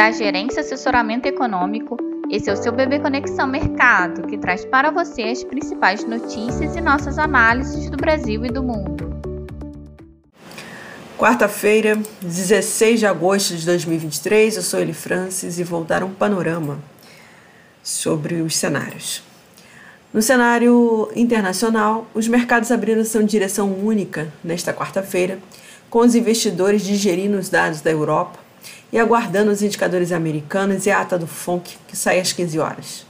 da 0.00 0.10
Gerência 0.10 0.62
Assessoramento 0.62 1.28
Econômico. 1.28 1.94
Esse 2.30 2.48
é 2.48 2.52
o 2.54 2.56
seu 2.56 2.72
Bebê 2.72 2.98
Conexão 2.98 3.46
Mercado, 3.46 4.26
que 4.26 4.38
traz 4.38 4.64
para 4.64 4.90
você 4.90 5.24
as 5.24 5.44
principais 5.44 6.02
notícias 6.04 6.74
e 6.74 6.80
nossas 6.80 7.18
análises 7.18 7.90
do 7.90 7.98
Brasil 7.98 8.42
e 8.46 8.48
do 8.48 8.62
mundo. 8.62 9.20
Quarta-feira, 11.18 12.00
16 12.22 13.00
de 13.00 13.06
agosto 13.06 13.54
de 13.54 13.66
2023, 13.66 14.56
eu 14.56 14.62
sou 14.62 14.80
Eli 14.80 14.94
Francis 14.94 15.58
e 15.58 15.64
vou 15.64 15.84
dar 15.84 16.02
um 16.02 16.14
panorama 16.14 16.78
sobre 17.82 18.36
os 18.36 18.56
cenários. 18.56 19.22
No 20.14 20.22
cenário 20.22 21.10
internacional, 21.14 22.06
os 22.14 22.26
mercados 22.26 22.72
abriram 22.72 23.04
sua 23.04 23.22
direção 23.22 23.70
única 23.70 24.32
nesta 24.42 24.72
quarta-feira, 24.72 25.38
com 25.90 25.98
os 25.98 26.14
investidores 26.14 26.80
digerindo 26.80 27.36
os 27.36 27.50
dados 27.50 27.82
da 27.82 27.90
Europa 27.90 28.39
e 28.92 28.98
aguardando 28.98 29.50
os 29.50 29.62
indicadores 29.62 30.12
americanos 30.12 30.86
e 30.86 30.90
a 30.90 31.00
ata 31.00 31.18
do 31.18 31.26
FONC, 31.26 31.76
que 31.86 31.96
sai 31.96 32.20
às 32.20 32.32
15 32.32 32.58
horas. 32.58 33.06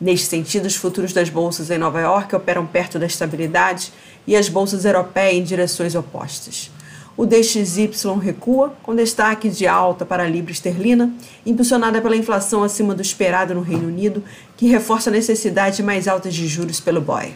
Neste 0.00 0.26
sentido, 0.26 0.66
os 0.66 0.76
futuros 0.76 1.12
das 1.12 1.28
bolsas 1.28 1.70
em 1.70 1.78
Nova 1.78 2.00
York 2.00 2.34
operam 2.34 2.64
perto 2.66 2.98
da 2.98 3.06
estabilidade 3.06 3.92
e 4.26 4.36
as 4.36 4.48
bolsas 4.48 4.84
europeias 4.84 5.36
em 5.36 5.42
direções 5.42 5.94
opostas. 5.94 6.70
O 7.16 7.26
DXY 7.26 7.90
recua, 8.22 8.74
com 8.80 8.94
destaque 8.94 9.48
de 9.48 9.66
alta 9.66 10.06
para 10.06 10.22
a 10.22 10.28
libra 10.28 10.52
esterlina, 10.52 11.12
impulsionada 11.44 12.00
pela 12.00 12.14
inflação 12.14 12.62
acima 12.62 12.94
do 12.94 13.02
esperado 13.02 13.56
no 13.56 13.60
Reino 13.60 13.88
Unido, 13.88 14.22
que 14.56 14.68
reforça 14.68 15.10
a 15.10 15.12
necessidade 15.12 15.78
de 15.78 15.82
mais 15.82 16.06
altas 16.06 16.32
de 16.32 16.46
juros 16.46 16.78
pelo 16.78 17.00
BOE. 17.00 17.34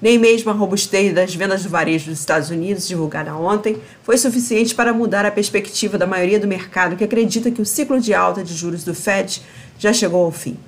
Nem 0.00 0.18
mesmo 0.18 0.50
a 0.50 0.54
robustez 0.54 1.14
das 1.14 1.34
vendas 1.34 1.62
do 1.62 1.70
varejo 1.70 2.10
dos 2.10 2.20
Estados 2.20 2.50
Unidos, 2.50 2.86
divulgada 2.86 3.34
ontem, 3.34 3.80
foi 4.02 4.18
suficiente 4.18 4.74
para 4.74 4.92
mudar 4.92 5.24
a 5.24 5.30
perspectiva 5.30 5.96
da 5.96 6.06
maioria 6.06 6.38
do 6.38 6.46
mercado 6.46 6.96
que 6.96 7.04
acredita 7.04 7.50
que 7.50 7.62
o 7.62 7.66
ciclo 7.66 7.98
de 7.98 8.12
alta 8.12 8.44
de 8.44 8.54
juros 8.54 8.84
do 8.84 8.94
Fed 8.94 9.40
já 9.78 9.92
chegou 9.92 10.24
ao 10.24 10.30
fim. 10.30 10.58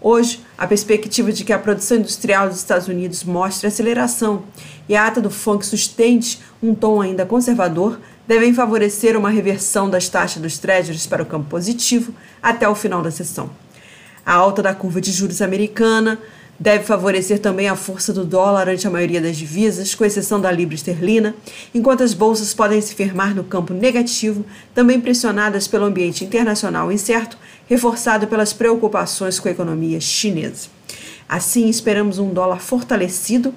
Hoje, 0.00 0.40
a 0.56 0.68
perspectiva 0.68 1.32
de 1.32 1.42
que 1.44 1.52
a 1.52 1.58
produção 1.58 1.96
industrial 1.96 2.48
dos 2.48 2.58
Estados 2.58 2.86
Unidos 2.86 3.24
mostre 3.24 3.66
aceleração 3.66 4.44
e 4.88 4.94
a 4.94 5.04
ata 5.04 5.20
do 5.20 5.30
FONC 5.30 5.66
sustente 5.66 6.40
um 6.62 6.74
tom 6.74 7.00
ainda 7.00 7.26
conservador 7.26 7.98
devem 8.26 8.54
favorecer 8.54 9.16
uma 9.16 9.30
reversão 9.30 9.90
das 9.90 10.08
taxas 10.08 10.40
dos 10.40 10.58
treasuries 10.58 11.06
para 11.06 11.22
o 11.22 11.26
campo 11.26 11.48
positivo 11.48 12.14
até 12.42 12.68
o 12.68 12.74
final 12.74 13.02
da 13.02 13.10
sessão. 13.10 13.50
A 14.24 14.34
alta 14.34 14.62
da 14.62 14.74
curva 14.74 15.00
de 15.00 15.10
juros 15.10 15.42
americana 15.42 16.20
Deve 16.58 16.84
favorecer 16.84 17.38
também 17.38 17.68
a 17.68 17.76
força 17.76 18.12
do 18.12 18.24
dólar 18.24 18.68
ante 18.68 18.86
a 18.86 18.90
maioria 18.90 19.20
das 19.20 19.36
divisas, 19.36 19.94
com 19.94 20.04
exceção 20.04 20.40
da 20.40 20.50
libra 20.50 20.74
esterlina, 20.74 21.34
enquanto 21.74 22.02
as 22.02 22.14
bolsas 22.14 22.54
podem 22.54 22.80
se 22.80 22.94
firmar 22.94 23.34
no 23.34 23.44
campo 23.44 23.74
negativo, 23.74 24.44
também 24.74 24.98
pressionadas 24.98 25.68
pelo 25.68 25.84
ambiente 25.84 26.24
internacional 26.24 26.90
incerto, 26.90 27.36
reforçado 27.68 28.26
pelas 28.26 28.54
preocupações 28.54 29.38
com 29.38 29.48
a 29.48 29.50
economia 29.50 30.00
chinesa. 30.00 30.68
Assim, 31.28 31.68
esperamos 31.68 32.18
um 32.18 32.32
dólar 32.32 32.60
fortalecido 32.60 33.52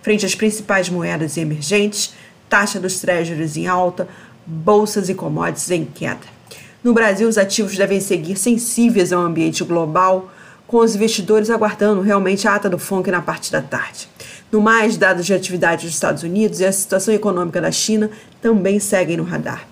frente 0.00 0.24
às 0.24 0.34
principais 0.34 0.88
moedas 0.88 1.36
emergentes, 1.36 2.14
taxa 2.48 2.80
dos 2.80 2.98
treasuries 2.98 3.58
em 3.58 3.66
alta, 3.66 4.08
bolsas 4.46 5.10
e 5.10 5.14
commodities 5.14 5.70
em 5.70 5.84
queda. 5.84 6.38
No 6.82 6.94
Brasil, 6.94 7.28
os 7.28 7.36
ativos 7.36 7.76
devem 7.76 8.00
seguir 8.00 8.36
sensíveis 8.36 9.12
ao 9.12 9.20
ambiente 9.20 9.62
global 9.64 10.30
com 10.68 10.76
os 10.76 10.94
investidores 10.94 11.50
aguardando 11.50 12.02
realmente 12.02 12.46
a 12.46 12.54
ata 12.54 12.68
do 12.68 12.78
FONC 12.78 13.10
na 13.10 13.22
parte 13.22 13.50
da 13.50 13.62
tarde. 13.62 14.08
No 14.52 14.60
mais, 14.60 14.96
dados 14.96 15.26
de 15.26 15.34
atividade 15.34 15.86
dos 15.86 15.94
Estados 15.94 16.22
Unidos 16.22 16.60
e 16.60 16.66
a 16.66 16.70
situação 16.70 17.12
econômica 17.12 17.60
da 17.60 17.72
China 17.72 18.10
também 18.40 18.78
seguem 18.78 19.16
no 19.16 19.24
radar. 19.24 19.66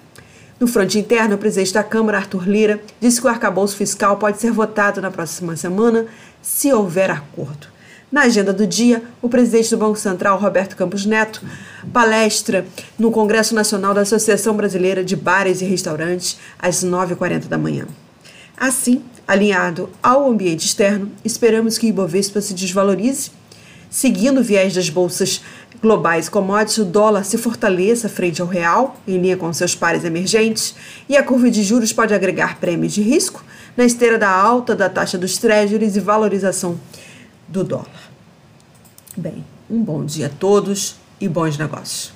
No 0.59 0.67
fronte 0.67 0.99
interno, 0.99 1.35
o 1.35 1.39
presidente 1.39 1.75
da 1.75 1.85
Câmara, 1.85 2.17
Arthur 2.17 2.49
Lira, 2.49 2.81
disse 2.99 3.21
que 3.21 3.27
o 3.27 3.31
arcabouço 3.31 3.77
fiscal 3.77 4.17
pode 4.17 4.41
ser 4.41 4.51
votado 4.51 5.03
na 5.03 5.11
próxima 5.11 5.55
semana 5.55 6.07
se 6.41 6.73
houver 6.73 7.11
acordo. 7.11 7.69
Na 8.11 8.23
agenda 8.23 8.53
do 8.53 8.67
dia, 8.67 9.03
o 9.21 9.29
presidente 9.29 9.71
do 9.71 9.77
Banco 9.77 9.99
Central, 9.99 10.39
Roberto 10.39 10.77
Campos 10.77 11.05
Neto, 11.05 11.43
palestra 11.93 12.65
no 12.99 13.11
Congresso 13.11 13.55
Nacional 13.55 13.93
da 13.93 14.01
Associação 14.01 14.57
Brasileira 14.57 15.05
de 15.05 15.15
Bares 15.15 15.61
e 15.61 15.67
Restaurantes 15.67 16.39
às 16.59 16.83
9h40 16.83 17.49
da 17.49 17.59
manhã. 17.59 17.87
Assim, 18.57 19.03
alinhado 19.29 19.91
ao 20.03 20.31
ambiente 20.31 20.65
externo, 20.65 21.11
esperamos 21.25 21.77
que 21.77 21.87
o 21.87 21.89
Ibovespa 21.89 22.41
se 22.41 22.55
desvalorize. 22.55 23.31
Seguindo 23.91 24.41
o 24.41 24.43
viés 24.43 24.75
das 24.75 24.89
bolsas 24.89 25.43
globais 25.81 26.29
commodities, 26.29 26.79
o 26.79 26.85
dólar 26.85 27.25
se 27.25 27.37
fortaleça 27.37 28.09
frente 28.09 28.41
ao 28.41 28.49
real, 28.49 28.97
em 29.07 29.19
linha 29.19 29.37
com 29.37 29.53
seus 29.53 29.75
pares 29.75 30.05
emergentes, 30.05 30.75
e 31.09 31.17
a 31.17 31.23
curva 31.23 31.51
de 31.51 31.63
juros 31.63 31.93
pode 31.93 32.15
agregar 32.15 32.59
prêmios 32.59 32.93
de 32.95 33.03
risco 33.03 33.45
na 33.77 33.85
esteira 33.85 34.19
da 34.19 34.31
alta 34.31 34.75
da 34.75 34.89
taxa 34.89 35.19
dos 35.19 35.37
treasuries 35.37 35.97
e 35.97 36.01
valorização 36.01 36.81
do 37.47 37.63
dólar. 37.63 38.11
Bem, 39.17 39.45
um 39.69 39.83
bom 39.83 40.05
dia 40.05 40.27
a 40.27 40.31
todos 40.31 40.97
e 41.21 41.29
bons 41.29 41.57
negócios. 41.59 42.16